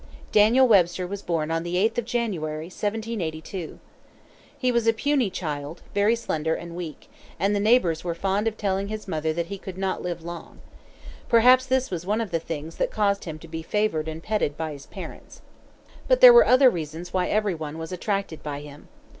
[0.31, 3.77] Daniel Webster was born on the 18th of January, 1782.
[4.57, 7.07] He was a puny child, very slender and weak;
[7.39, 10.59] and the neighbors were fond of telling his mother that he could not live long.
[11.29, 14.57] Perhaps this was one of the things that caused him to be favored and petted
[14.57, 15.43] by his parents.
[16.07, 18.87] But there were other reasons why every one was attracted by him.